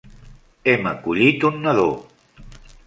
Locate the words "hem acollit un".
0.71-1.63